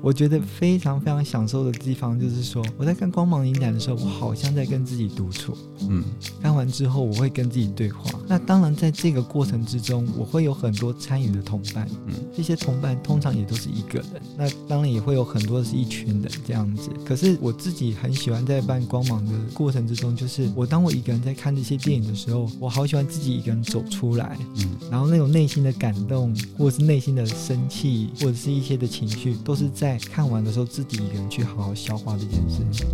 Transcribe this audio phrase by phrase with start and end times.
[0.00, 5.56] 我觉得非常非常享受的地方，就是说我在看光芒影展的时候，我好像在跟自己独处。
[5.88, 6.02] 嗯，
[6.40, 8.10] 看完之后我会跟自己对话。
[8.26, 11.88] 那当然，在这个过程之中，我会有很多参与的同伴。
[12.06, 14.22] 嗯，这些同伴通常也都是一个人。
[14.36, 16.90] 那当然也会有很多是一群人这样子。
[17.04, 24.36] 可是我自己很喜欢在办光芒的过程之中，就是我当我一个人在看这些电影的时候，我好喜欢自己一个人走出来。
[24.56, 32.86] 嗯，然后那种内心的感动，或者是内心的生气，或者是一些的情绪，都是在在看完的时候自己一个人去好好消化这件事情。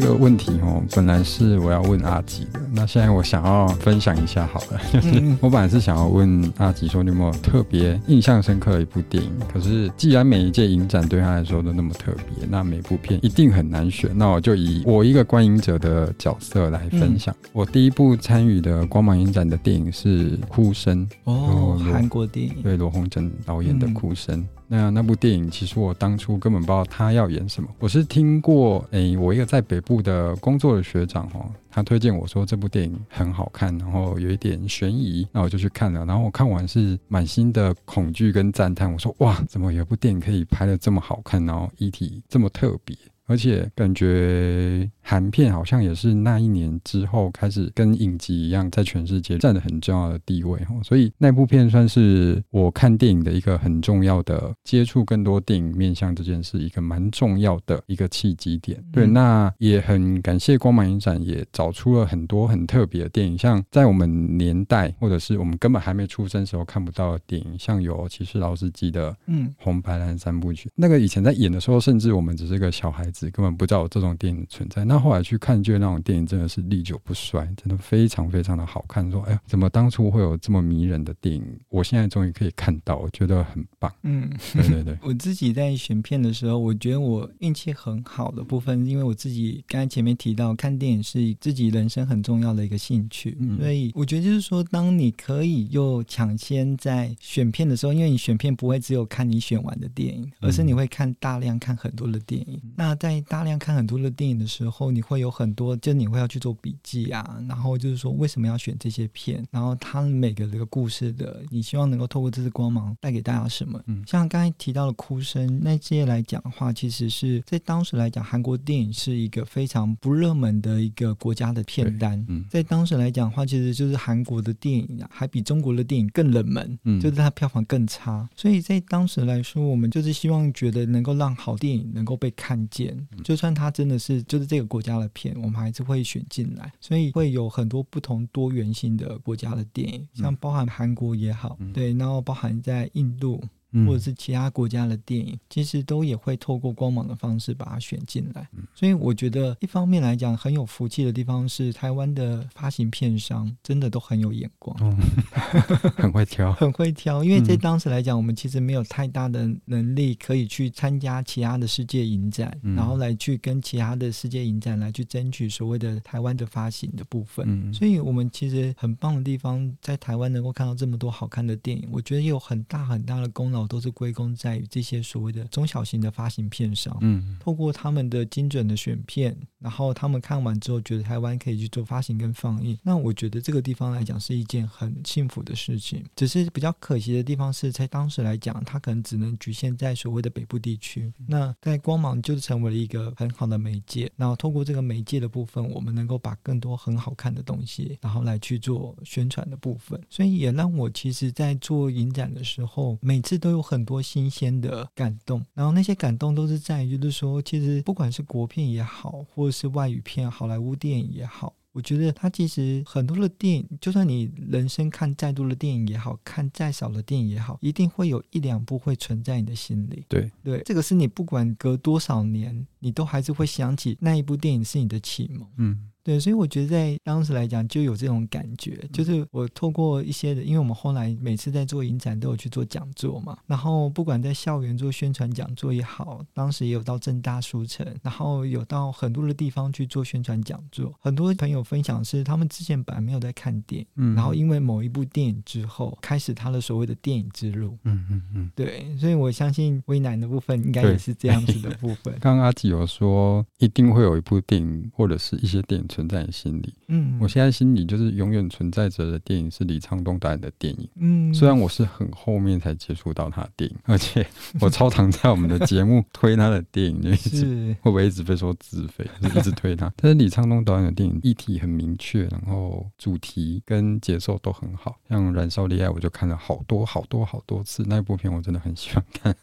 [0.00, 9.30] 这个问题哦，本来是我要问阿吉的，那现在我想要分享一下好了，就是 我本来是想要问阿吉说，你有没有特别印象深刻的一部电影？
[9.52, 17.34] 可是既然每一届影展对他来说都那么特别，那每部片一定很难选，那我就以我一个观影者的角色来分享。
[17.42, 24.36] 嗯、我第一部参与的光芒影展的电影是《哭声》哦，韩国电影，对，罗红珍导演的《哭声》。
[24.40, 27.68] 嗯那那部电影，其实我当初根本不知道他要演什么。
[27.78, 36.04] 我是听过，诶、我一个在北部的工作的学长哦，他推荐我说这部电影很好看，然后有一点悬疑，那我就去看了。
[36.04, 42.94] 然后我看完是满心的恐惧跟赞叹，我说哇，怎么有部电影可以拍得这么好看，然后议题这么特别，
[43.28, 44.90] 而且感觉。
[45.00, 50.82] 韩片好像也是那一年之后开始跟影集一样，在全世界占了很重要的地位哦。
[50.82, 58.84] 所以那部片算是我看电影的一个很重要的接触更多电影面向这件事一个蛮重要的一个契机点。
[58.92, 74.84] 对，那也很感谢光芒影展也找出了很多很特别的电影，像在我们年代或者是我们根本还没出生时候看不到的电影，像有《骑士老司机》的嗯红白蓝三部曲，那个以前在演的时候，甚至我们只是个小孩子，根本不知道有这种电影存在。
[74.84, 79.10] 那后来去看，觉得那种电影真的是历久不衰，真的非常非常的好看。
[79.10, 81.44] 说，哎呀，怎么当初会有这么迷人的电影？
[81.68, 83.92] 我现在终于可以看到，我觉得很棒。
[84.02, 84.98] 嗯， 对对对。
[85.02, 102.60] 我自己在选片的时候，我觉得我运气很好的部分，因为我自己刚才前面提到，看电影是自己人生很重要的一个兴趣，嗯、所以我觉得就是说，当你可以又抢先在选片的时候，因为你选片不会只有看你选完的电影，而是你会看大量看很多的电影。
[102.64, 105.28] 嗯、那在大量看很多的电影的时候，你会有。
[105.38, 113.80] 很多，就你会要去做笔记啊，然后就是说为什么要选这些片，然后它每个这个故事的，你希望能够透过这次光芒带给大家什么？
[113.86, 122.24] 嗯，像刚才提到的哭声，那这些来讲的话，其实是在当时来讲，韩国电影是一个非常不热门的一个国家的片单。
[122.28, 128.28] 嗯，在当时来讲的话，其实就是韩国的电影啊，还比中国的电影更冷门，嗯，就是它票房更差。
[128.34, 135.08] 所以在当时来说，我们就是希望觉得能够让好电影能够被看见，就算它真的是就是这个国家的。
[135.14, 143.42] 片我们还是会选进来，所以会有很多不同多元性的国家的电影，像包含韩国也好，对，然后包含在印度。
[143.86, 148.48] 或者是其他国家的电影，其实都也会透过光芒的方式把它选进来。
[148.74, 154.96] 所以我觉得一方面来讲很有福气的地方是，台湾的发行片商真的都很有眼光，嗯、
[155.96, 157.22] 很会挑，很会挑。
[157.22, 167.72] 因为在当时来讲，我们其实没有太大的能力可以去参加其他的世界影展，然后来去跟其他的世界影展来去争取所谓的台湾的发行的部分。
[167.74, 173.57] 所以我们其实很棒的地方，在台湾能够看到这么多好看的电影，我觉得有很大很大的功劳。
[173.66, 186.04] 都是归功在于这些所谓的中小型的发行片商，嗯，透过他们的精准的选片，然后他们看完之后觉得台湾可以去做发行跟放映，那我觉得这个地方来讲是一件很幸福的事情。
[186.14, 191.12] 只是比较可惜的地方是在当时来讲，它可能只能局限在所谓的北部地区。
[191.26, 200.00] 那在光芒就是成为了一个很好的媒介，然后透过这个媒介的部分，我们能够把更多很好看的东西，然后来去做宣传的部分。
[200.08, 203.47] 所以也让我其实在做影展的时候，每次都。
[203.48, 220.04] 都有很多新鲜的感动，然后那些感动都是在于，就是说，其实不管是国片也好，或者是外语片、好莱坞电影也好，我觉得它其实很多的电影，就算你人生看再多的电影也好，看再少的电影也好，一定会有一两部会存在你的心里。
[220.08, 225.48] 对对，这个是你不管隔多少年，你都还是会想起那一部电影是你的启蒙。
[225.56, 225.88] 嗯。
[226.08, 252.14] 对，所以我觉得在当时来讲就有这种感觉，就是我透过一些的，因为我们后来每次在做影展都有去做讲座嘛，然后不管在校园做宣传讲座也好，当时也有到正大书城，然后有到很多的地方去做宣传讲座，很多朋友分享是他们之前本来没有在看电影，嗯，然后因为某一部电影之后开始他的所谓的电影之路，嗯嗯嗯，对，所以我相信危难的部分应该也是这样子的部分。
[252.20, 264.24] 刚刚阿吉有说一定会有一部电影或者是一些电影存在你心里，嗯，我现在心里就是永远存在着的电影是李沧东导演的电影，嗯，虽然我是很后面才接触到他的电影，而且
[264.60, 269.92] 我超常在我们的节目推他的电影，就一直会不会一直被说自费，就是一直推他。
[269.96, 279.34] 但是李沧东导演的电影议题很明确，然后主题跟节奏都很好，像《燃烧恋爱》我就看了好多好多好多次，那部片我真的很喜欢看，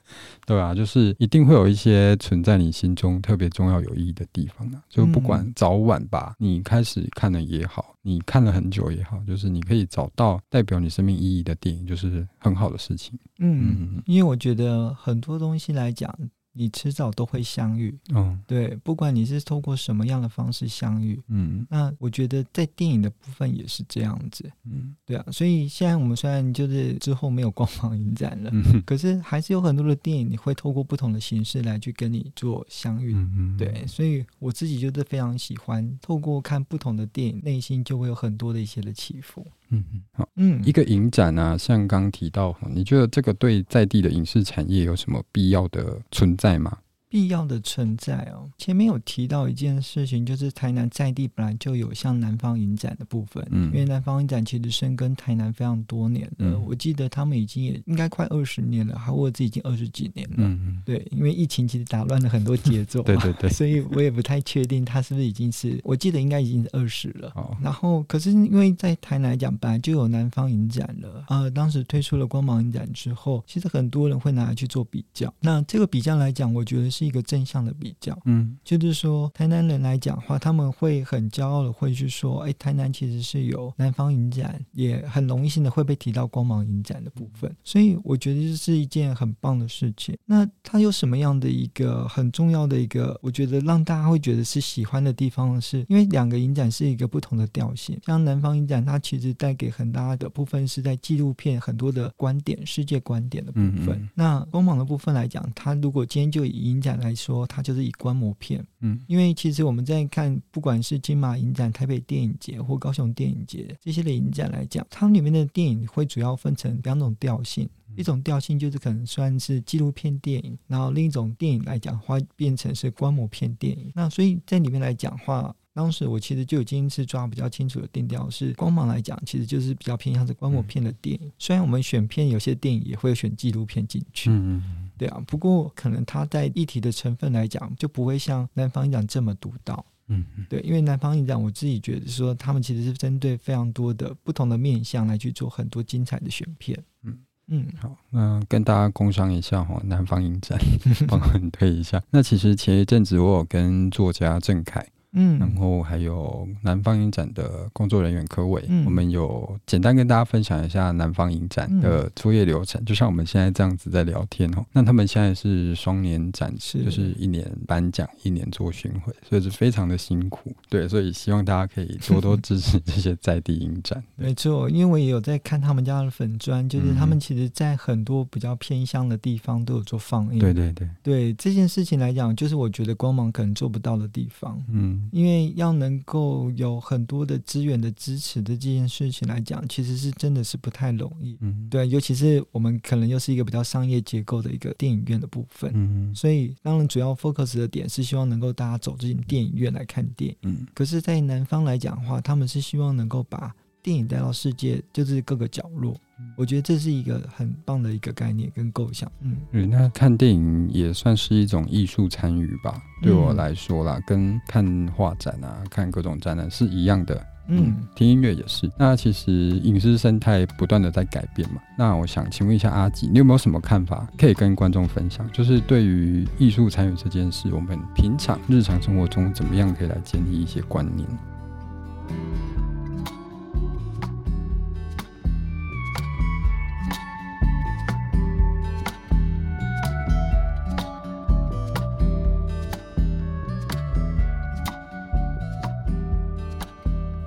[0.45, 13.17] 对啊，就是一定会有一些存在你心中特别重要有意义的地方啊，就不管早晚吧，你开始看了也好，你看了很久也好，就是你可以找到代表你生命意义的电影，就是很好的事情。
[13.39, 16.13] 嗯，嗯，因为我觉得很多东西来讲。
[16.57, 39.45] 你迟早都会相遇，嗯，对，不管你是透过什么样的方式相遇，嗯，那我觉得在电影的部分也是这样子，嗯，对啊，所以现在我们虽然就是之后没有光芒影展了，嗯，可是还是有很多的电影你会透过不同的形式来去跟你做相遇，嗯，对，所以我自己就是非常喜欢透过看不同的电影，内心就会有很多的一些的起伏。
[39.75, 46.77] 嗯嗯，好，嗯，一个影展啊，像刚提到，你觉得这个对在地的影视产业有什么必要的存在吗？
[47.15, 77.04] 必要的存在哦，前面有提到一件事情，就是台南在地本来就有像南方影展的部分，嗯，因为南方影展其实深耕台南非常多年了，嗯，我记得他们已经也应该快二十年了，还或者已经二十几年了，嗯，对，因为疫情其实打乱了很多节奏， 对对对，所以我也不太确定他是不是已经是，我记得应该已经是二十了，哦，然后可是因为在台南来讲，本来就有南方影展了，呃，当时推出了光芒影展之后，其实很多人会拿来去做比较，那这个比较来讲，我觉得是。
[77.05, 90.17] 一个正向的比较，嗯，就是说，台南人来讲的话，他们会很骄傲的会去说，哎，台南其实是有南方影展，也很容易性的会被提到光芒影展的部分，所以我觉得这是一件很棒的事情。
[90.25, 103.89] 那它有什么样的一个很重要的一个，我觉得让大家会觉得是喜欢的地方是，是因为两个影展是一个不同的调性，像南方影展，它其实带给很大的部分是在纪录片很多的观点、世界观点的部分。
[103.89, 123.91] 嗯嗯，那光芒的部分来讲，它如果今天就以影展来说，它就是以观摩片，嗯，因为其实我们在看，不管是金马影展、台北电影节或高雄电影节这些的影展来讲，它里面的电影会主要分成两种调性，一种调性就是可能算是纪录片电影，然后另一种电影来讲话，变成是观摩片电影。
[123.95, 125.55] 那所以在里面来讲话。
[125.75, 131.29] 当时我其实就已经是抓比较清楚的定调，是光芒来讲，其实就是比较偏向是观摩片的电影。
[131.37, 135.21] 虽然我们选片有些电影也会选纪录片进去，嗯嗯，对啊。
[135.27, 140.61] 不过可能它在议题的成分来讲，就不会像南方影展这么独到，嗯嗯，对。
[140.61, 147.17] 因为南方影展，我自己觉得说，他们其实是针对非常多的不同的面向来去做很多精彩的选片，嗯
[147.47, 147.67] 嗯。
[147.81, 150.57] 好，那跟大家工商一下哈，南方影展
[151.05, 152.01] 帮我们推一下。
[152.09, 154.87] 那其实前一阵子我有跟作家郑凯。
[155.15, 164.65] 嗯，然后还有南方影展的工作人员柯伟，嗯、我们有简单跟大家分享一下南方影展的作业流程，嗯、就像我们现在这样子在聊天哦。
[164.71, 170.53] 那他们现在是双年展，是就是一年颁奖，一年做巡回，所以是非常的辛苦。
[170.69, 174.03] 对，所以希望大家可以多多支持这些在地影展。
[174.15, 180.39] 没错，因为我也有在看他们家的粉砖，就是他们其实在很多比较偏乡的地方都有做放映。
[180.39, 184.61] 对对对，对这件事情来讲，就是我觉得光芒可能做不到的地方。
[184.69, 185.03] 嗯。
[185.11, 191.37] 因为要能够有很多的资源的支持的这件事情来讲，其实是真的是不太容易。
[191.41, 195.71] 嗯，对，尤其是我们可能又是一个比较商业结构的一个电影院的部分。
[195.73, 200.37] 嗯，所以当然主要 focus 的点是希望能够大家走进电影院来看电影。
[200.43, 203.53] 嗯，可是，在南方来讲的话，他们是希望能够把
[203.85, 205.95] 电影带到世界，就是各个角落。
[206.35, 209.11] 我觉得这是一个很棒的一个概念跟构想。
[209.21, 212.81] 嗯，对，那看电影也算是一种艺术参与吧。
[213.03, 217.15] 对我来说啦，嗯、跟看画展啊、看各种展览是一样的。
[217.47, 218.67] 嗯，嗯听音乐也是。
[218.75, 221.61] 那其实影视生态不断的在改变嘛。
[221.77, 225.31] 那我想请问一下阿吉，你有没有什么看法可以跟观众分享？
[225.31, 231.07] 就是对于艺术参与这件事，我们平常日常生活中怎么样可以来建立一些观念？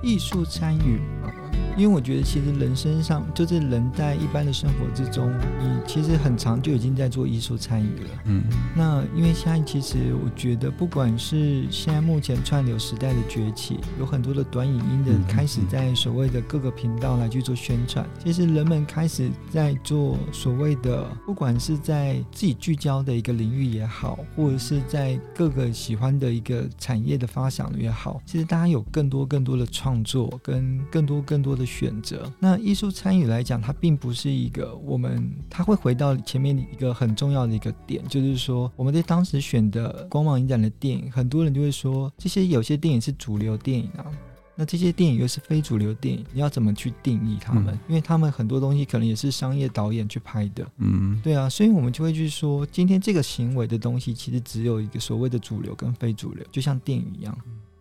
[0.01, 1.01] 艺术参与。
[1.79, 8.09] 因为我觉得，其实人身上，就是人在一般的生活之中，你其实很长就已经在做艺术参与了。
[8.25, 8.43] 嗯，
[8.75, 18.05] 那因为现在其实我觉得，不管是现在目前串流时代的崛起，有很多的短影音的开始在所谓的各个频道来去做宣传。
[18.21, 31.68] 其实人们开始在做所谓的，不管是在自己聚焦的一个领域也好，或者是在各个喜欢的一个产业的发想也好，其实大家有更多更多的创作，跟更多更多的。
[31.69, 32.31] 选择。
[32.39, 44.05] 那艺术参与来讲，它并不是一个我们，它会回到前面一个很重要的一个点，就是说我们在当时选的光芒影展的电影，很多人就会说，这些有些电影是主流电影啊，
[44.55, 47.73] 那这些电影又是非主流电影，你要怎么去定义他们？
[47.73, 57.37] 嗯、因为他们很多东西可能也是商业导演去拍的，嗯，对啊，所以我们就会去说，今天这个行为的东西，其实只有一个所谓的主流跟非主流，就像电影一样。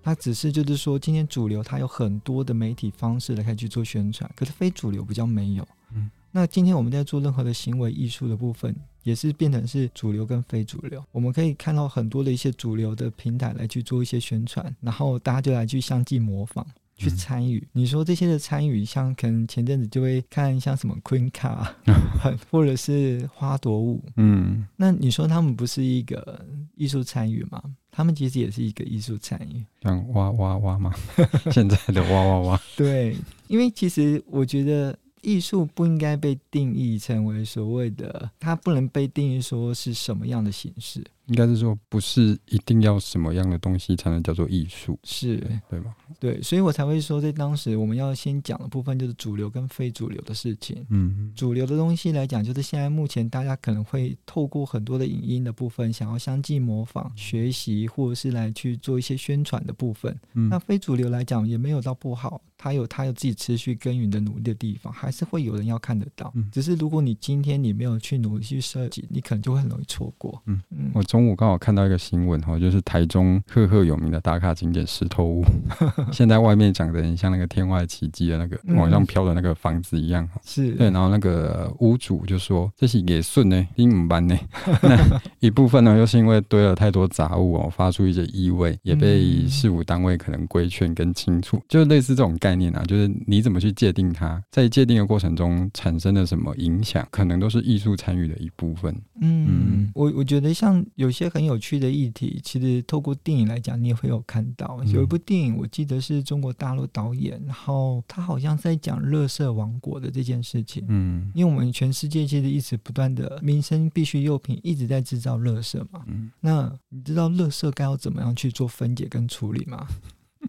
[0.08, 5.68] 它只是就是说，今天主流它有很多的媒体方式来开始去做宣传，可是非主流比较没有。
[5.92, 11.04] 嗯，那今天我们在做任何的行为艺术的部分，也是变成是主流跟非主流。
[11.12, 16.66] 我们可以看到很多的一些主流的平台来去做一些宣传，然后大家就来去相继模仿。
[16.98, 21.74] 去参与，你说这些的参与，像可能前阵子就会看像什么 Queen 卡，
[22.50, 27.62] 或者是花朵舞，嗯，那你说他们不是一个艺术参与吗？
[27.90, 30.92] 他们其实也是一个艺术参与，像哇哇哇吗？
[31.50, 34.98] 现在的哇哇哇， 对，因为其实我觉得。
[35.20, 45.36] 艺术不应该被定义成为所谓的，它不能被定义说是什么样的形式，应该是说不是一定要什么样的东西才能叫做艺术，是
[45.70, 45.94] 对，吗？
[46.18, 50.84] 对，所以我才会说，在当时我们要先讲的部分就是主流跟非主流的事情。
[50.90, 60.18] 嗯，主流的东西来讲，就是现在目前大家可能会透过很多的影音的部分，想要相继模仿、学习，或者是来去做一些宣传的部分。
[60.34, 62.40] 嗯，那非主流来讲，也没有到不好。
[62.60, 66.32] 他有他有自己持续耕耘的努力的地方，还是会有人要看得到。
[66.34, 70.42] 嗯，只是如果你今天你没有去努力去设计，你可能就会很容易错过。
[70.46, 70.90] 嗯嗯。
[70.92, 75.44] 我中午刚好看到一个新闻哈，就是台中赫赫有名的打卡景点石头屋，
[76.12, 80.28] 现在外面长得很像那个天外奇迹的那个往上飘的那个房子一样。
[80.44, 80.72] 是。
[80.72, 84.36] 对，然后那个屋主就说：“这是野顺呢，英文班呢。”
[84.82, 84.96] 那
[85.40, 98.94] 一部分呢，又是因为堆了太多杂物哦，发出一些异味，也被事务单位可能规劝跟清除，就类似这种概念啊，就是你怎么去界定它，在界定的过程中产生了什么影响，可能都是艺术参与的一部分。
[99.20, 104.82] 嗯，嗯我我觉得像有些很有趣的议题，其实透过电影来讲，你也会有看到。
[104.84, 110.84] 有一部电影，我记得是中国大陆导演，然后他好像在讲乐色王国的这件事情。
[110.88, 116.02] 嗯，因为我们全世界其实一直不断的民生必需用品一直在制造乐色嘛。
[116.06, 119.86] 嗯，那你知道乐色该要怎么样去做分解跟处理吗？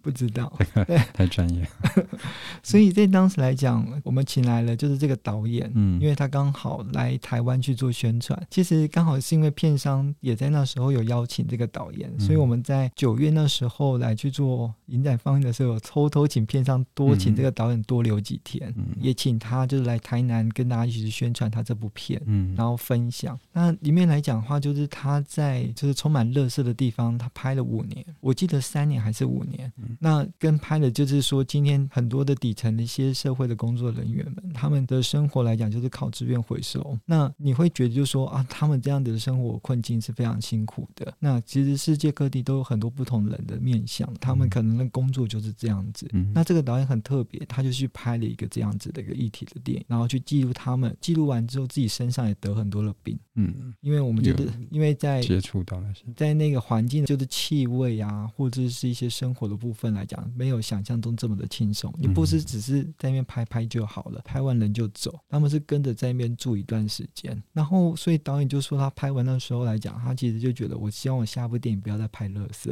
[0.02, 0.52] 不知道，
[1.14, 1.68] 太专业。
[2.64, 8.42] 所以在当时来讲，我们请来了就是这个导演，嗯，因为他刚好来台湾去做宣传。
[8.50, 23.38] 其实刚好是因为片商也在那时候有邀请这个导演，嗯、所以我们在九月那时候来去做影展放映的时候，偷偷请片商多请这个导演多留几天，嗯、也请他就是来台南跟大家一起去宣传他这部片，嗯，然后分享。
[23.54, 29.72] 那里面来讲的话，就是他在就是充满乐色的地方，他拍了五年，我记得三年还是五年。
[30.00, 36.98] 那跟拍的就是说，今天很多的底层的一些社会的工作人员们，他们的生活来讲就是靠资源回收。
[37.06, 41.14] 那你会觉得就是说啊，他们这样子的生活困境是非常辛苦的。
[41.20, 46.08] 那其实世界各地都有很多不同人的面向，他们可能的工作就是这样子。
[46.14, 50.96] 嗯、那这个导演很特别，他就去拍了一个这样子的一个议题的电影，然后去记录他们。
[51.02, 53.18] 记录完之后，自己身上也得很多的病。
[53.36, 59.79] 嗯，因为我们觉得，因为在接触到那些，在那个环境，就是气味啊，或者是一些生活的部分。
[59.80, 61.94] 分来讲，没有想象中这么的轻松。
[61.98, 65.18] 你不是只是在那边拍拍就好了，拍完人就走。
[65.30, 72.70] 他们是跟着在那边住一段时间，然后所以导演就说，他拍完的时候来讲，他其实就觉得，我希望我下部电影不要再拍垃圾。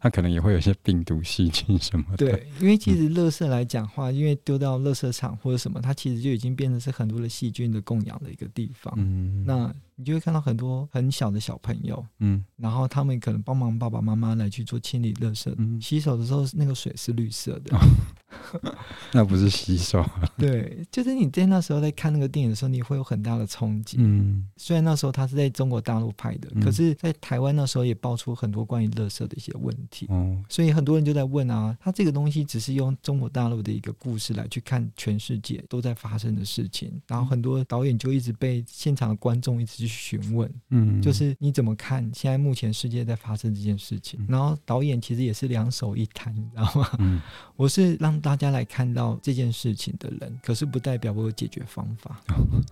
[0.00, 2.16] 他可能也会有一些病毒、细菌什么的。
[2.16, 8.92] 对，因为其实垃圾来讲话，因为丢到垃圾场或者什么，它其实就已经变成是很多的细菌的供养的一个地方。
[8.96, 17.76] 嗯，那你就会看到很多很小的小朋友，嗯，然后他们可能帮忙爸爸妈妈来去做清理垃圾，嗯，洗手的时候那个水是绿色的。
[19.12, 20.04] 那不是吸收。
[20.36, 23.96] 对，就是你在那时候在看那个电影的时候，你会有很大的冲击。
[24.00, 30.06] 嗯，虽然那时候他是在中国大陆拍的，嗯、可是在台湾那时候也爆出很多关于乐色的一些问题。
[30.08, 44.20] 哦，所以很多人就在问啊，他这个东西只是用中国大陆的一个故事来去看全世界都在发生的事情，然后很多导演就一直被现场的观众一直去询问，嗯，就是你怎么看现在目前世界在发生这件事情？
[44.20, 46.90] 嗯、然后导演其实也是两手一摊，你知道吗？
[46.98, 47.20] 嗯，
[47.56, 52.20] 我是让大家来看到这件事情的人，可是不代表我有解决方法，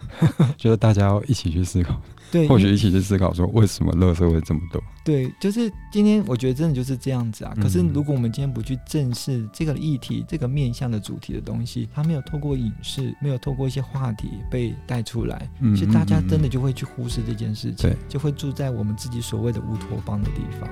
[0.56, 2.00] 就是大家要一起去思考，
[2.30, 4.82] 对，或许一起去思考说为什么垃圾会这么多？
[5.04, 7.52] 对，就是今天我觉得真的就是这样子啊。
[7.56, 20.68] 嗯、可是如果我们今天不去正视这个议题、这个面向的主题的东西，它没有透过影视，没有透过一些话题被带出来，嗯、其实大家真的就会去忽视这件事情，就会住在我们自己所谓的乌托邦的地方，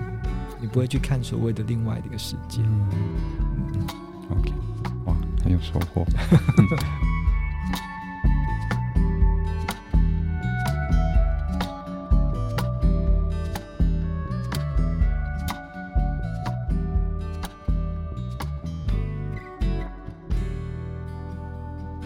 [0.60, 2.60] 你不会去看所谓的另外的一个世界。
[5.50, 6.06] 有收获。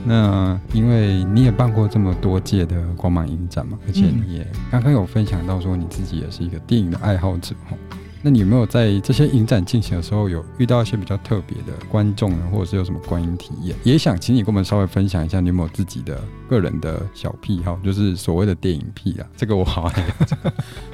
[0.07, 7.77] 那因为你也办过这么多届的光芒影展嘛，而且你也刚刚有分享到说你自己也是一个电影的爱好者哈。
[8.25, 13.77] 那你有没有在这些影展进行的时候，有遇到一些比较特别的观众呢，或者是有什么观影体验？
[13.85, 19.29] 也想请你跟我们稍微分享一下，你有没有自己的个人的小癖好，就是所谓的电影癖啊？
[19.37, 20.07] 这个我好爱，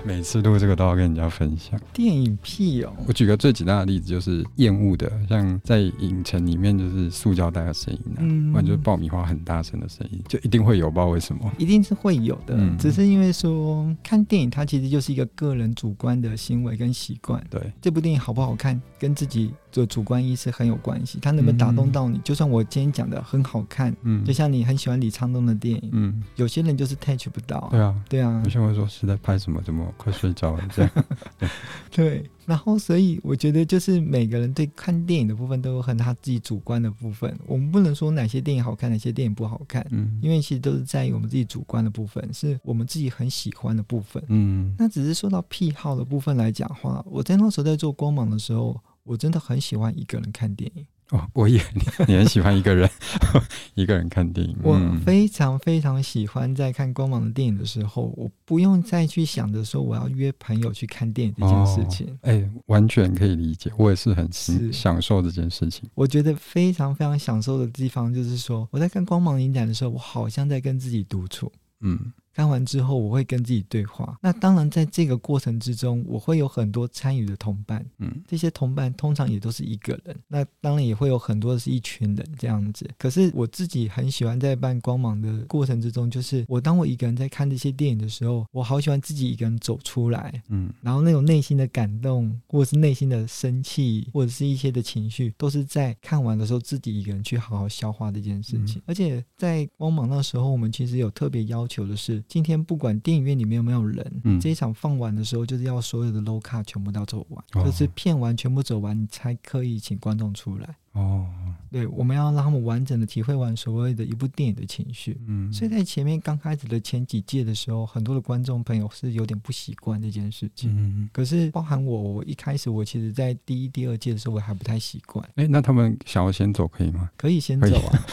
[0.04, 1.78] 每次录这个都要跟人家分享。
[1.92, 17.44] 电影癖哦，我举个最简单的例子，就是厌恶的，像在影城里面就是塑胶袋的声音啊，嗯，不然就是爆米花很大声的声音，就一定会有，不知道为什么，一定是会有的，嗯，只是因为说看电影，它其实就是一个个人主观的行为跟习惯。
[17.50, 21.18] 对，这部电影好不好看，跟自己的主观意识很有关系。
[21.20, 22.18] 它能不能打动到你？
[22.18, 27.68] 嗯、就算我今天讲的很好看，嗯，就像你很喜欢李沧东的电影，嗯，有些人就是 touch 不到。
[27.70, 29.60] 对啊，对啊，有些人会说是在拍什么？
[29.62, 30.68] 怎么快睡着了？
[30.74, 30.90] 这样。
[31.38, 31.48] 对，
[31.90, 37.36] 对，然后所以我觉得就是每个人对看电影的部分都有很他自己主观的部分。
[37.46, 44.22] 我们不能说哪些电影好看，哪些电影不好看，嗯，因为其实都是在于我们自己主观的部分，是我们自己很喜欢的部分。
[44.28, 50.86] 嗯，那只是说到癖好的部分来讲的话，我在那时候在做光芒的时候，我真的很喜欢一个人看电影。
[51.10, 52.88] 哦，我也你，你很喜欢一个人
[53.74, 54.56] 一个人看电影。
[54.62, 62.06] 我非常非常喜欢在看光芒的电影的时候，我不用再去想着说我要约朋友去看电影这件事情。
[62.22, 64.30] 哎、哦欸，完全可以理解，我也是很
[64.72, 65.90] 享受这件事情。
[65.94, 71.50] 我觉得非常非常享受的地方就是说，我在看光芒影展的时候，我好像在跟自己独处。
[71.80, 72.12] 嗯。
[72.34, 74.16] 看完之后，我会跟自己对话。
[74.22, 77.84] 那当然，在这个过程之中，我会有很多参与的同伴。
[77.98, 80.16] 嗯，这些同伴通常也都是一个人。
[80.28, 82.88] 那当然也会有很多是一群人这样子。
[82.96, 90.42] 可是我自己很喜欢在办光芒的过程之中，就是我当我一个人在看这些电影的时候，我好喜欢自己一个人走出来。
[90.48, 98.76] 嗯，然后那种内心的感动，或者是内心的生气，或者是一些的情绪，都是在看完的时候自己一个人去好好消化这件事情。
[98.76, 102.19] 嗯，而且在光芒那时候，我们其实有特别要求的是。
[102.28, 110.76] 今天不管电影院里面有没有人，嗯、这一场放完的时候，就是要所有的 low 卡全部都走完，哦、就是片完全部走完，你才可以请观众出来。
[110.92, 111.24] 哦，
[111.70, 115.16] 对，我们要让他们完整的体会完所谓的一部电影的情绪。
[115.28, 120.68] 嗯，所以在前面刚开始的前几届的时候，很多的观众朋友是有点不习惯这件事情。
[120.76, 125.24] 嗯，可是包含我，我一开始我其实，在第一、第二届的时候，我还不太习惯。
[125.36, 127.08] 哎，那他们想要先走可以吗？
[127.16, 128.04] 可以先走啊，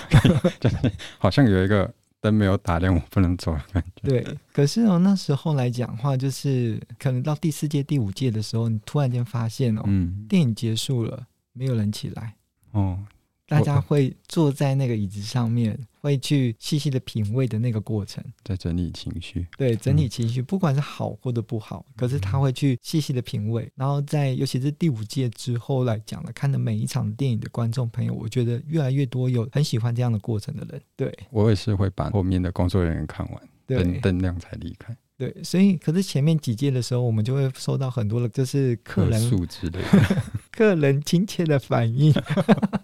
[1.17, 1.91] 好像有一个。
[2.27, 4.09] 灯没有打量，我不能走的感觉。
[4.09, 12.33] 对，可是哦，那时候来讲话，就是可能到第四届、第五届的时候，你突然间发现哦，嗯，电影结束了，没有人起来
[12.71, 12.99] 哦。
[13.47, 19.47] 大家会坐在那个椅子上面，会去细细的品味的那个过程，在整理情绪。
[19.57, 23.71] 对，整理情绪，不管是好或者不好，可是他会去细细的品味。
[23.75, 30.81] 然后在尤其是第五届之后来讲了，看的每一场电影的观众朋友，我觉得越来越多有很喜欢这样的过程的人。
[30.97, 34.95] 对，我也是会把后面的工作人员看完，灯灯亮才离开。
[35.17, 39.79] 对，所以可是前面几届的时候，我们就会收到很多的，就是客人素质的
[40.51, 42.13] 客人亲切的反应。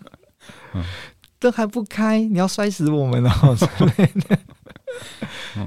[0.74, 0.84] 嗯、
[1.40, 3.66] 都还不开，你要摔死我们哦 之
[3.98, 4.40] 类的。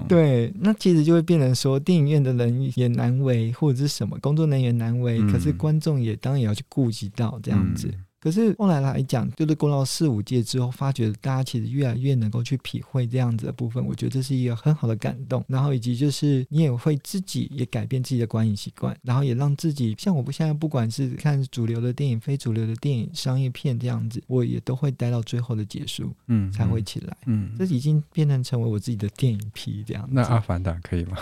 [0.09, 7.89] 对，那其实就会变成说，电影院的人也难为，或者是什么工作人员难为，嗯、可是观众也当然也要去顾及到这样子。
[7.93, 15.45] 嗯可是后来来讲，就是过了四五届之后，发觉大家其实越来越能够去体会这样子的部分，我觉得这是一个很好的感动。
[15.47, 30.09] 然后以及就是你也会自己也改变自己的观影习惯，然后也让自己像我不现在不管是看主流的电影、非主流的电影、商业片这样子，我也都会待到最后的结束，嗯，才会起来，嗯，这已经变成成为我自己的电影癖这样子。
[30.13, 31.17] 那阿凡达可以吗？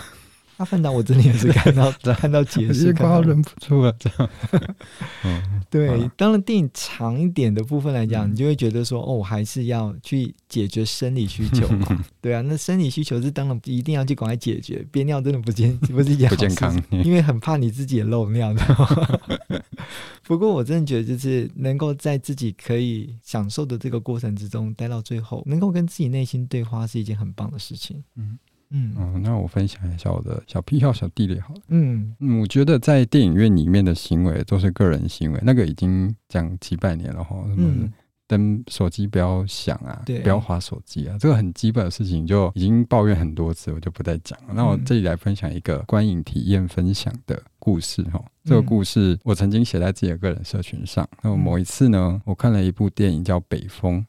[0.57, 3.93] 阿凡达，我真的也是看到 看到解释，快要忍不住了。
[3.99, 4.29] 这样，
[5.25, 6.09] 嗯，对。
[6.15, 12.05] 当然，电影长一点的部分来讲，你就会觉得说，哦，我还是要去解决生理需求嘛。
[12.21, 14.85] 对啊，那生理需求是当然一定要去赶快解决。
[14.91, 19.59] 憋尿真的不健不是一件好事，不健康，因为很怕你自己也漏尿的。
[20.23, 28.01] 不过，我真的觉得，就是能够在自己可以享受的这个过程之中待到最后，能够跟自己内心对话，是一件很棒的事情。
[28.15, 28.39] 嗯。
[28.69, 31.61] 嗯，嗯，那我分享一下我的小癖好、小地雷好了。
[31.69, 37.35] 嗯嗯，我觉得在电影院里面的行为都是个人行为，那个已经讲几百年了哈。
[37.47, 37.89] 什么
[38.27, 44.53] 灯手机不要响啊，不要划手机啊，这个很基本的事情就已经抱怨很多次，我就不再讲了。
[44.53, 48.23] 那我这里来分享一个观影体验分享的故事哈。
[48.43, 51.07] 这个故事我曾经写在自己的个人社群上。
[51.23, 54.05] 那么某一次呢，我看了一部电影叫《北风》，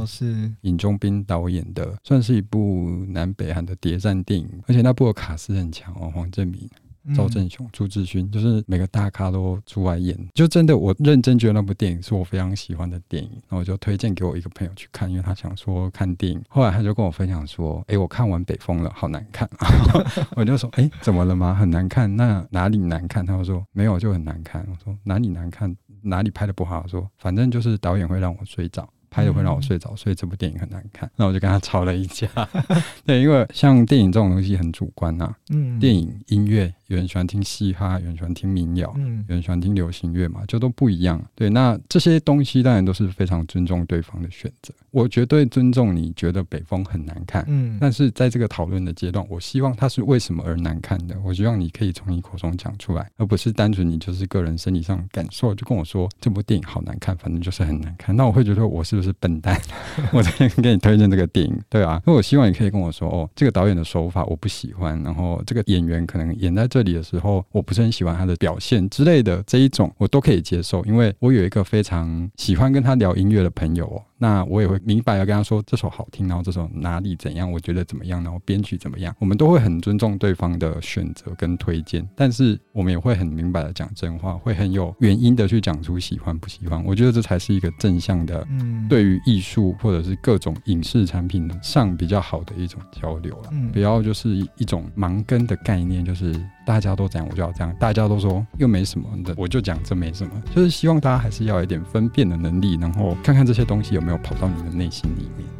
[0.00, 6.68] 就是尹中斌导演的，算是一部南北韩的谍战电影，而且那部的卡斯很强哦，黄正明。
[7.14, 16.42] 赵正雄、朱志勋，就是每个大咖都出来演，就真的我认真觉得那部电影是我非常喜欢的电影，然后我就推荐给我一个朋友去看，因为他想说看电影。
[16.48, 19.48] 后来他就跟我分享说：“哎，我看完《北风》了，好难看。
[20.36, 21.54] ”我就说：“哎，怎么了吗？
[21.54, 22.14] 很难看？
[22.16, 25.74] 那哪里难看？”他就说：“没有，就很难看。”我说：“哪里难看？
[26.02, 31.10] 哪里拍的不好？”说：“反正就是导演会让我睡着。”拍的会让我睡着，所以这部电影很难看。
[31.16, 32.28] 那我就跟他吵了一架。
[33.04, 35.34] 对，因为像电影这种东西很主观呐。
[35.48, 35.80] 嗯。
[35.80, 41.20] 电影音乐，有人喜欢听嘻哈，有人喜欢听民谣，嗯，有人喜欢听流行乐嘛，就都不一样。
[41.34, 44.72] 对，那这些东西当然都是非常尊重对方的选择。
[44.92, 51.16] 我绝对尊重你觉得北风很难看，嗯，但是在这个讨论的阶段，我希望它是为什么而难看的。
[51.24, 58.14] 我希望你可以从你口中讲出来，而不是单纯你就是个人生理上感受就跟我说这部电影好难看，反正就是很难看。
[58.14, 59.00] 那我会觉得我是。
[59.00, 59.58] 不是笨蛋，
[60.12, 74.02] 我今天给你推荐这个电影，对啊，那我希望你可以跟我说，哦，这个导演的手法我不喜欢，然后这个演员可能演在这这里的时候，我不是很喜欢他的表现之类的，这一种我都可以接受，因为我有一个非常喜欢跟他聊音乐的朋友哦。
[74.22, 86.84] 那我也会明白的跟他说，这首好听，然后这首哪里怎样，我觉得怎么样，然后编曲怎么样，我们都会很尊重对方的选择跟推荐，但是我们也会很明白的讲真话，会很有原因的去讲出喜欢不喜欢。
[86.84, 96.38] 我觉得这才是一个正向的，嗯，对于艺术或者是各种影视产品上比较好的一种交流了，嗯，不要就是一种盲跟的概念，就是。
[96.66, 97.74] 大家都这样，我就要这样。
[97.80, 100.30] 大家都说又没什么的，我就讲这没什么。
[100.54, 105.59] 就是希望大家还是要有一点分辨的能力，然后看看这些东西有没有要跑到你的内心里面。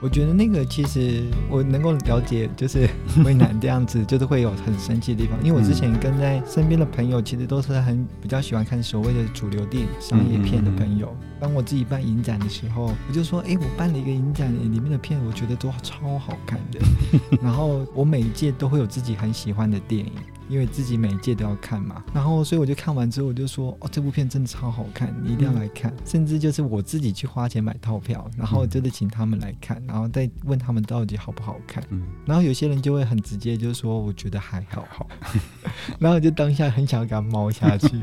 [0.00, 2.88] 我觉得那个其实我能够了解，就是
[3.24, 5.38] 为难这样子，就是会有很生气的地方。
[5.42, 11.16] 因为我之前跟在身边的朋友，其实都是很比较喜欢看所谓的主流电影、商业片的朋友。
[11.40, 16.80] 当我自己办影展的时候，我就说：“哎，我办了一个影展，里面的片我觉得都超好看的。”
[17.42, 20.12] 然后我每一届都会有自己很喜欢的电影。
[20.48, 25.90] 因为自己每一届都要看嘛，然后所以我就看完之后我就说，哦，这部片真的超好看，你一定要来看。
[25.90, 31.82] 嗯、甚至就是我自己去花钱买套票，然后真的请他们来看，然后再问他们到底好不好看。
[31.90, 35.08] 嗯、然后有些人就会很直接，就是说我觉得还好，好。
[35.98, 38.00] 然后我就当下很想要给他猫下去。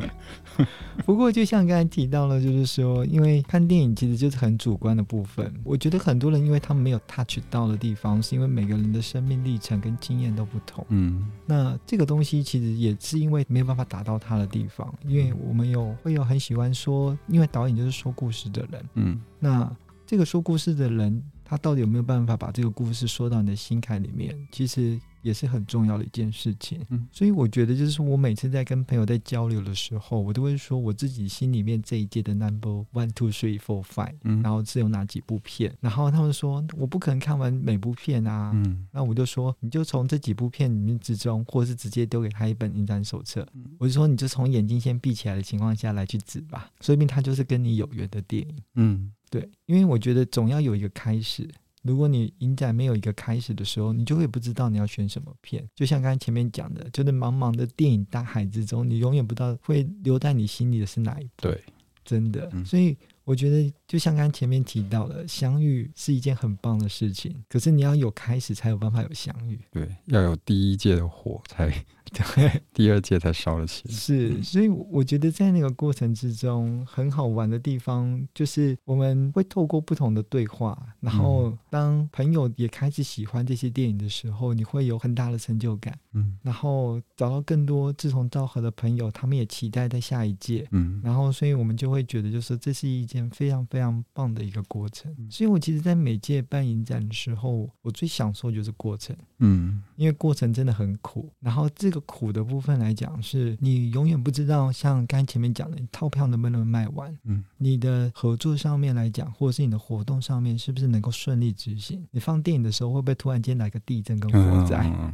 [1.05, 5.53] 不过就像刚才提到了，就是说，因为看电影其实就是很主观的部分。
[5.63, 10.85] 我觉得很多人因为他们没有 touch 到的地方，是因为每个人的生命历程跟经验都不同。
[10.89, 12.32] 嗯，那这个东西。
[12.41, 19.69] 其实也是因为没有办法打到他的地方，因为我们有会有很喜欢说，因为导演就是说故事的人，嗯，那
[20.05, 21.21] 这个说故事的人，
[21.53, 24.35] 他到底有没有办法把这个故事说到你的心坎里面？
[24.51, 24.99] 其实。
[25.23, 49.09] 也是很重要的一件事情，嗯，所以我觉得就是我每次在跟朋友在交流的时候，我都会说我自己心里面这一届的 number one two three four five，嗯，然后是有哪几部片，然后他们说我不可能看完每部片啊，嗯，那我就说你就从这几部片里面之中，或者是直接丢给他一本影展手册，嗯，我就说你就从眼睛先闭起来的情况下来去指吧，说不定他就是跟你有缘的电影，嗯，
[49.41, 51.49] 对，因为我觉得总要有一个开始。
[51.81, 55.67] 如果你影展没有一个开始的时候，你就会不知道你要选什么片。
[55.75, 61.31] 就像刚才前面讲的，就是茫茫的电影大海之中，你永远不知道会留在你心里的是哪一部。
[61.37, 61.63] 对，
[62.05, 62.95] 真的，所以。
[63.25, 67.33] 我觉得就像刚才前面提到的，相遇是一件很棒的事情。
[67.47, 69.57] 可是你要有开始，才有办法有相遇。
[69.71, 71.73] 对，要有第一届的火才
[72.13, 73.93] 对，第二届才烧了起来。
[73.93, 85.97] 是，所以我觉得在那个过程之中，很好玩的地方就是我们会透过不同的对话，然后当朋友也开始喜欢这些电影的时候，你会有很大的成就感。
[86.13, 90.67] 嗯，然后找到更多志同道合的朋友，他们也期待在下一届。
[90.71, 93.23] 嗯，然后所以我们就会觉得，就是这是一件。
[93.33, 101.31] 非常非常棒的一个过程，所以我其实，在每届办影展的时候，我最享受就是过程，嗯，因为过程真的很苦。
[101.39, 112.05] 然后这个苦的部分来讲，是你永远不知道，像刚才前面讲的，套票能不能卖完，嗯，你的合作上面来讲，或者是你的活动上面，是不是能够顺利执行？
[112.11, 114.85] 你放电影的时候，会不会突然间来个地震跟火灾？
[114.85, 115.13] 嗯、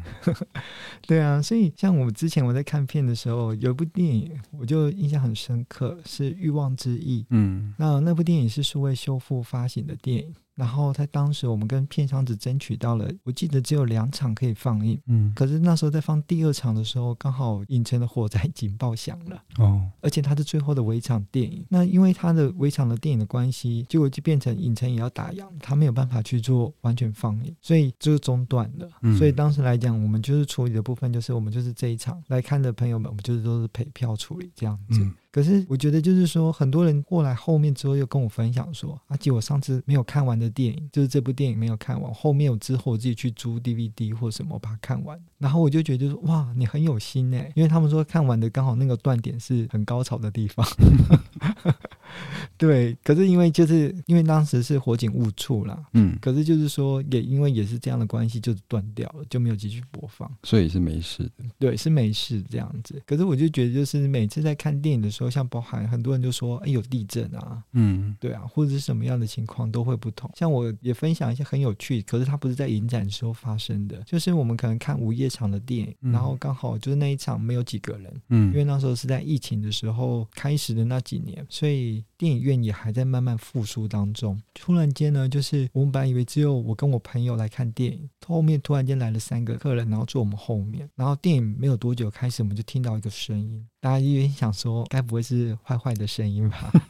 [1.08, 7.99] 对啊，所以像我之前我在看片的时候，有一部电影，我就印象很深刻，是《欲望之翼》，嗯，那。
[7.99, 10.34] 那部电影是数位修复发行的电影。
[10.59, 14.99] 然后在当时，我们跟片商只争取到了，我记得只有两场可以放映。
[15.05, 19.41] 嗯，可是那时候在放第二场的时候，刚好影城的火灾警报响了。
[19.57, 21.65] 哦，而且它是最后的尾场电影。
[21.69, 28.89] 那因为它的尾场的电影的关系，结果就变成影城也要打烊，他没有办法去做完全放映，所以就中断了。
[29.01, 34.99] 嗯，所以当时来讲，我们就是处理的部分，就是我们就是这一场来看的朋友们，我们就是都是陪票处理这样子。
[34.99, 40.49] 嗯，可是我觉得就是说，很多人过来后面之后又跟我分享说，阿吉，我上次没有看完的。
[40.49, 50.65] 电影就是这部电影没有看完，后面有之后我自己去租 DVD 或什么把它看完，然后我就觉得就是哇，你很有心哎，因为他们说看完的刚好那个断点是很高潮的地方。
[52.57, 63.01] 对，可是因为就是因为当时是火警误触啦，嗯，可是就是说也因为也是这样的关系，就断掉了，就没有继续播放，所以是没事的，对，是没事这样子。
[63.05, 70.29] 可是我就觉得就是每次在看电影的时候，像包含很多人就说，哎，有地震啊，嗯，对啊，或者是什么样的情况都会不同。
[70.35, 84.41] 像我也分享一些很有趣，可是它不是在影展的时候发生的，就是我们可能看午夜场的电影，嗯、然后刚好就是那一场没有几个人，嗯，因为那时候是在疫情的时候开始的那几年，所以电影院也还在慢慢复苏当中。
[84.53, 96.71] 突然间呢，就是我们本来以为只有我跟我朋友来看电影，后面突然间来了三个客人，然后坐我们后面，然后电影没有多久开始，我们就听到一个声音，大家有点想说，该不会是坏坏的声音吧？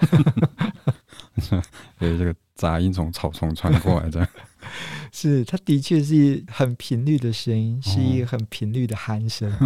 [1.97, 4.27] 对，这个杂音从草丛传过来的，
[5.11, 9.51] 是它的确是很频率的声音，是一个很频率的鼾声。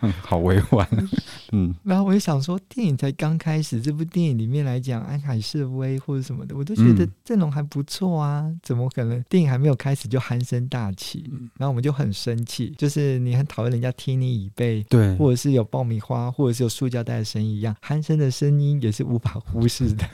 [0.00, 0.88] 嗯， 好委婉。
[1.52, 11.24] 嗯，然后我就想说，电影才刚开始，这部电影里面来讲，安海瑟薇或者什么的，我都觉得阵容还不错啊，嗯、怎么可能电影还没有开始就鼾声大起？
[11.56, 20.08] 然后我们就很生气，就是你很讨厌人家踢你椅背，对，或者是有爆米花，或者是有塑胶袋的声音一样，鼾声的声音也是无法忽视的。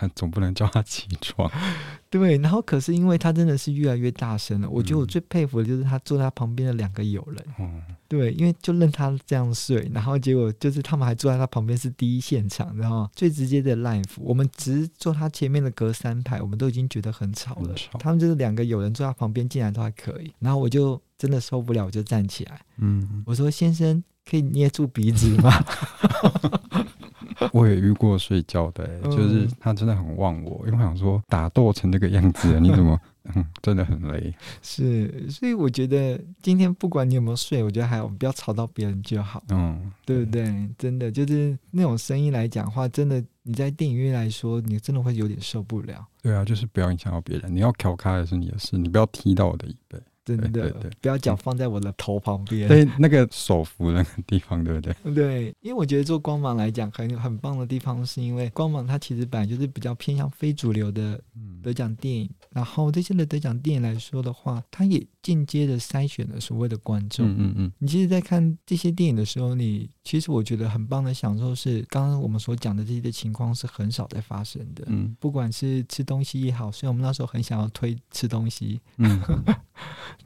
[0.00, 1.50] 还总不能叫他起床，
[2.08, 2.38] 对。
[2.38, 17.98] 然后可是因为他真的是越来越大声了，我觉得我最佩服的就是他坐在他旁边的两个友人，嗯，对，因为就任他这样睡，然后结果就是他们还坐在他旁边是第一现场，然后最直接的 live，我们只是坐他前面的隔三排，我们都已经觉得很吵了，吵。
[17.98, 25.52] 他们就是两个友人坐在他旁边竟然都还可以，然后我就真的受不了，我就站起来，嗯，我说先生可以捏住鼻子吗？
[27.52, 32.98] 我也遇过睡觉的、欸，就是他真的很忘我，因为我想说打斗成这个样子，你怎么，
[33.34, 34.32] 嗯，真的很累。
[34.62, 39.42] 是，所以我觉得今天不管你有没有睡，我觉得还好，不要吵到别人就好。
[39.48, 40.68] 嗯，对不对？
[40.78, 46.06] 真的就是那种声音来讲的话，真的你在电影院来说，你真的会有点受不了。
[46.22, 47.54] 对啊，就是不要影响到别人。
[47.54, 49.98] 你要调开也是你的事，你不要踢到我的椅背。
[50.36, 54.94] 真的，对对对，不要脚放在我的头旁边，对那个手扶那个地方，对不对？
[55.14, 61.20] 对，因为我觉得做光芒来讲很很棒的地方，是因为光芒它其实本来就是比较偏向非主流的
[61.62, 67.26] 得奖电影，嗯、然后这些的得奖电影来说的话，它也间接的筛选了所谓的观众。
[67.26, 67.72] 嗯嗯嗯。
[67.78, 74.84] 你其实，在看这些电影的时候，你其实我觉得很棒的享受是，刚刚我们所讲的这些的情况是很少在发生的。
[74.86, 78.80] 嗯，不管是吃东西也好，虽然我们那时候很想要推吃东西。
[78.96, 79.20] 嗯。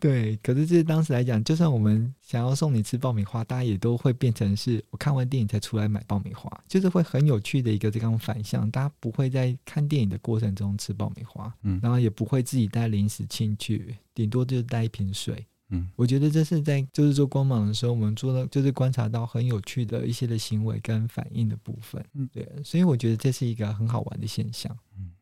[0.05, 25.13] 对，可是这当时来讲，就算我们想要送你吃爆米花，大家也都会变成是我看完电影才出来买爆米花，就是会很有趣的一个这种反向，大家不会在看电影的过程中吃爆米花，嗯，然后也不会自己带零食进去，顶多就是带一瓶水，嗯，我觉得这是在就是做光芒的时候，我们做的就是观察到很有趣的一些的行为跟反应的部分，嗯，对，所以我觉得这是一个很好玩的现象，嗯，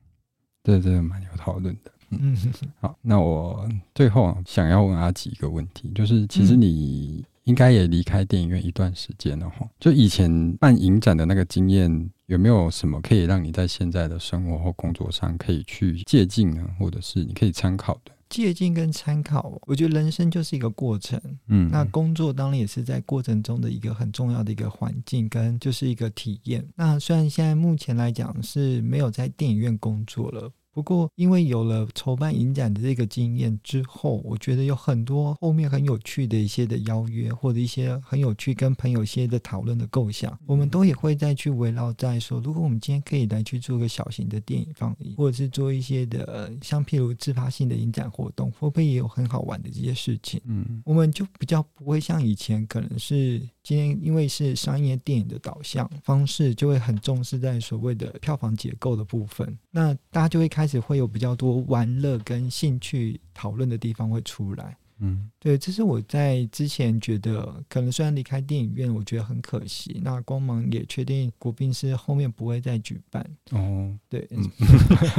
[0.60, 1.91] 对对蛮有讨论的。
[2.20, 2.36] 嗯，
[2.80, 12.10] 好，那我最后想要问阿吉一个问题，就是其实你应该也离开电影院一段时间了哈，就以前办影展的那个经验。
[12.26, 16.66] 有没有什么可以让你在现在的生活或工作上可以去借鉴呢？
[16.78, 18.12] 或者是你可以参考的？
[18.30, 26.66] 借鉴跟参考，我觉得人生就是一个过程，嗯，那工作当然也是在过程中的一个很重要的一个环境，跟就是一个体验。
[26.74, 30.50] 那虽然现在目前来讲是没有在电影院工作了。
[30.72, 50.40] 不过，因为有了筹办影展的这个经验之后，我觉得有很多后面很有趣的一些的邀约，或者一些很有趣跟朋友一些的讨论的构想，我们都也会再去围绕在说，如果我们今天可以来去做个小型的电影放映，或者是做一些的像譬如自发性的影展活动，会不会也有很好玩的这些事情？
[50.46, 53.40] 嗯，我们就比较不会像以前可能是。
[53.62, 59.56] 今天因为是商业电影的导向方式，就会很重视在所谓的票房结构的部分。
[59.70, 64.76] 那大家就会开始会有比较多玩乐跟兴趣讨论的地方会出来。
[65.04, 70.00] 嗯，对，这是我在之前觉得可能虽然离开电影院，我觉得很可惜。
[70.00, 73.28] 那光芒也确定国宾是后面不会再举办。
[73.50, 74.48] 哦，对，嗯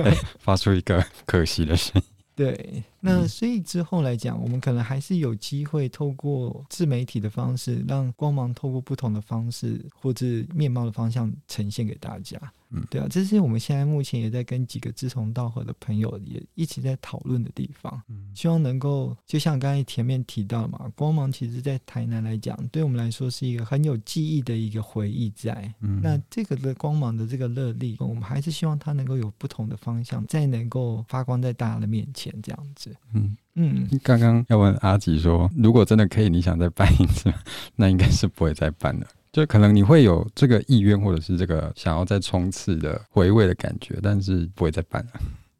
[0.06, 2.13] 欸， 发出一个可惜的声音。
[2.36, 12.40] 对，那所以之后来讲，我们可能还是有机会透过自媒体的方式，让光芒透过不同的方式或者面貌的方向呈现给大家。
[12.74, 18.02] 嗯，对啊，这是我们现在目前也在跟几个志同道合的朋友也一起在讨论的地方。
[18.10, 25.72] 嗯，希望能够就像刚才前面提到嘛，光芒其实在台南来讲，对我们来说是一个很有记忆的一个回忆在。
[25.82, 32.96] 嗯，那这个的光芒的这个热力，我们还是希望它能够有不同的方向，再能够发光在大家的面前，这样子。
[33.14, 37.32] 嗯嗯，刚刚要问阿吉说，如果真的可以，你想再办一次，
[37.76, 39.06] 那应该是不会再办了。
[39.34, 45.12] 就可能你会有这个意愿，或者是这个想要再冲刺的回味的感觉，但是不会再办了。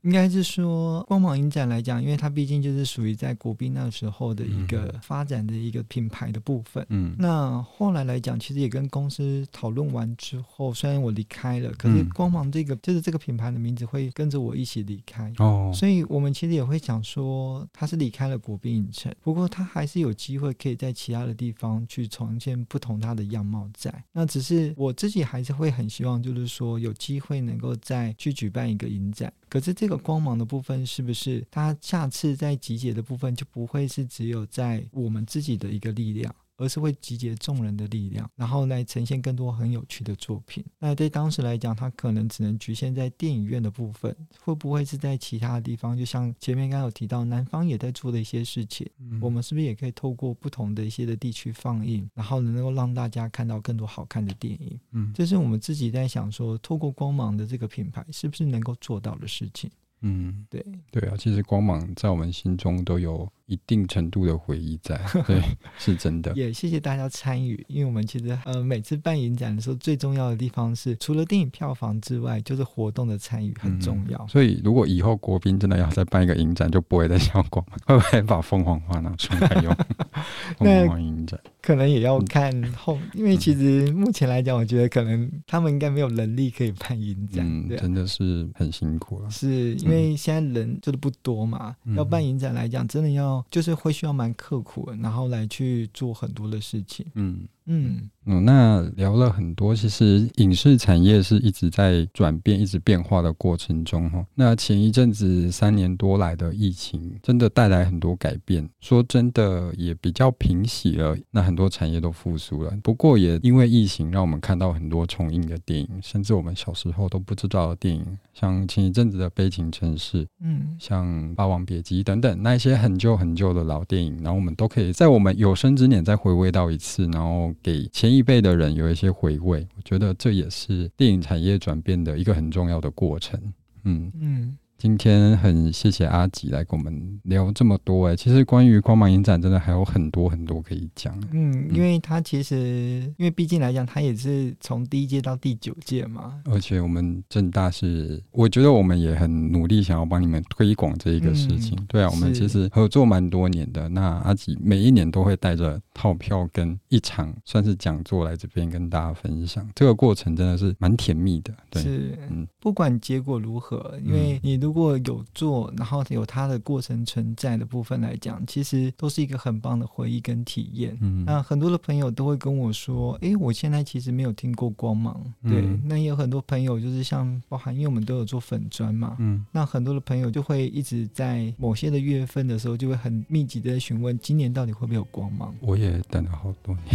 [0.04, 6.86] 应该是说，光芒影展来讲，因为它毕竟就是属于在国宾那时候的一个发展的一个品牌的部分。
[6.90, 15.32] 嗯，那后来来讲，其实也跟公司讨论完之后，虽然我离开了，可是光芒这个就是这个品牌的名字会跟着我一起离开。
[15.38, 24.04] 哦，所以我们其实也会想说，他是离开了国宾影城，不过他还是有机会可以在其他的地方去重现不同他的样貌在。
[24.12, 29.32] 那只是我自己还是会很希望，就是说有机会能够再去举办一个影展。
[29.54, 36.36] 可是这个光芒的部分，是不是它下次在集结的部分就不会是只有在我们自己的一个力量？
[36.58, 40.64] 而是会集结众人的力量，然后来呈现更多很有趣的作品。
[40.80, 45.98] 那对当时来讲，它可能只能局限在电影院的部分，会不会是在其他的地方？
[45.98, 54.80] 就像前面刚刚有提到，南方也在做的一些事情，嗯，我们是不是也可以透过不同的一些的地区放映，然后能够让大家看到更多好看的电影？
[54.92, 59.70] 嗯，这是我们自己在想说，透过光芒的这个品牌，是不是能够做到的事情？
[60.04, 65.42] 嗯，对对啊，其实光芒在我们心中都有一定程度的回忆在， 对，
[65.78, 66.34] 是真的。
[66.34, 74.18] 也谢谢大家参与，因为我们其实呃每次办影展的时候，最重要的地方是除了电影票房之外，就是活动的参与很重要。
[74.20, 79.74] 嗯、所以如果以后国宾真的要再办一个影展，就不会再叫光芒， 会不会把凤凰花拿出来用？
[80.60, 89.30] 凤凰影展可能也要看后，因为其实目前来讲，我觉得可能他们应该没有能力可以办影展，嗯，真的是很辛苦了。
[89.32, 93.44] 是因为现在人就是不多嘛，嗯、要办影展来讲，真的要。
[93.50, 97.06] 就是会需要蛮刻苦的，然后来去做很多的事情。
[97.14, 98.10] 嗯嗯。
[98.26, 104.26] 嗯，那聊了很多，其实影视产业是一直在转变、一直变化的过程中哈。
[104.34, 108.66] 那前一阵子三年多来的疫情，真的带来很多改变。
[108.80, 112.72] 说真的，也比较平息了，那很多产业都复苏了。
[112.82, 128.14] 不过也因为疫情，让我们看到很多重映的电影，甚至我们小时候都不知道的电影，像前一阵子的《悲情城市》，嗯，像《霸王别姬》等等，那一些很旧很旧的老电影，然后我们都可以在我们有生之年再回味到一次，然后给前。
[128.14, 133.40] 一辈的人有一些回味，我觉得这也是电影产业转变的一个很重要的过程。
[133.84, 134.58] 嗯嗯。
[134.84, 141.18] 今天很谢谢阿吉来跟我们聊这么多哎，其实关于光芒影展真的还有很多很多可以讲。
[141.32, 146.34] 嗯，因为他其实，因为毕竟来讲，他也是从第一届到第九届嘛。
[146.44, 151.78] 而且我们正大是，我觉得我们也很努力想要帮你们推广这一个事情。
[151.80, 153.88] 嗯、对啊，我们其实合作蛮多年的。
[153.88, 161.54] 那阿吉每一年都会带着套票跟一场算是讲座来这边跟大家分享，这个过程真的是蛮甜蜜的。
[161.70, 170.98] 对，是，嗯，不管结果如何，因为你如如果有做，然后有它的过程存在的部分来讲，其实都是一个很棒的回忆跟体验。
[171.00, 175.16] 嗯，那很多的朋友都会跟我说：“哎，我现在其实没有听过光芒。”
[175.48, 185.54] 对，嗯、那也有很多朋友就是像包含，因为我们都有做粉砖嘛，嗯，那很多的朋友就会一直在某些的月份的时候，就会很密集的询问今年到底会不会有光芒。
[185.60, 186.88] 我也等了好多年。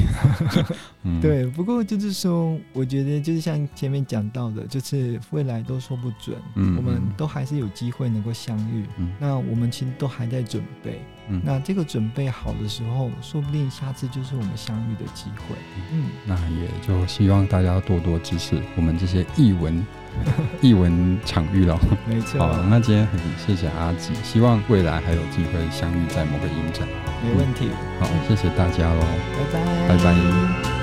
[1.04, 8.86] 嗯、对，不过就是说，我觉得就是像前面讲到的，就是未来都说不准，嗯，我们都还是有机会能够相遇。
[8.96, 11.02] 嗯，那我们其实都还在准备。
[11.28, 15.56] 嗯，那这个准备好的时候，说不定下次就是我们相遇的机会。
[15.92, 19.86] 嗯，那也就希望大家多多支持我们这些译文
[20.62, 21.78] 译文场域了。
[22.08, 22.40] 没错。
[22.40, 26.88] 好，那今天很谢谢阿吉，希望未来还有机会相遇在某个影展。
[27.22, 27.68] 没问题。
[28.00, 29.00] 好，谢谢大家喽。
[29.52, 29.88] 拜拜。
[29.88, 30.77] 拜拜。